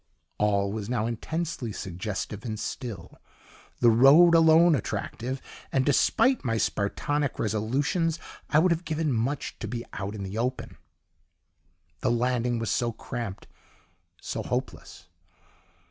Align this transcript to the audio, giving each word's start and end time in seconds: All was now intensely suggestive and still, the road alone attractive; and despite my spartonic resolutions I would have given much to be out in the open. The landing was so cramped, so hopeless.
All 0.39 0.71
was 0.71 0.89
now 0.89 1.05
intensely 1.05 1.71
suggestive 1.71 2.43
and 2.43 2.59
still, 2.59 3.19
the 3.81 3.91
road 3.91 4.33
alone 4.33 4.73
attractive; 4.73 5.39
and 5.71 5.85
despite 5.85 6.43
my 6.43 6.57
spartonic 6.57 7.37
resolutions 7.37 8.17
I 8.49 8.57
would 8.57 8.71
have 8.71 8.83
given 8.83 9.13
much 9.13 9.59
to 9.59 9.67
be 9.67 9.85
out 9.93 10.15
in 10.15 10.23
the 10.23 10.39
open. 10.39 10.77
The 11.99 12.09
landing 12.09 12.57
was 12.57 12.71
so 12.71 12.91
cramped, 12.91 13.45
so 14.19 14.41
hopeless. 14.41 15.05